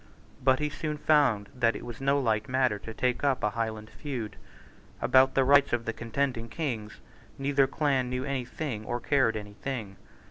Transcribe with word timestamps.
But 0.43 0.57
he 0.57 0.67
soon 0.71 0.97
found 0.97 1.49
that 1.53 1.75
it 1.75 1.85
was 1.85 2.01
no 2.01 2.19
light 2.19 2.49
matter 2.49 2.79
to 2.79 2.91
take 2.91 3.23
up 3.23 3.43
a 3.43 3.51
Highland 3.51 3.91
feud. 3.91 4.35
About 4.99 5.35
the 5.35 5.43
rights 5.43 5.73
of 5.73 5.85
the 5.85 5.93
contending 5.93 6.49
Kings 6.49 6.99
neither 7.37 7.67
clan 7.67 8.09
knew 8.09 8.25
any 8.25 8.43
thing 8.45 8.83
or 8.83 8.99
cared 8.99 9.37
any 9.37 9.53
thing. 9.53 9.97